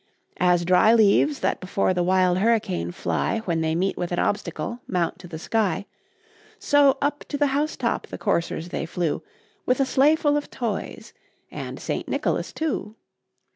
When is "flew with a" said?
8.87-9.85